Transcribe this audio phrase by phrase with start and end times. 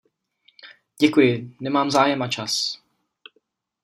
[0.99, 2.81] Děkuji, nemám zájem a čas.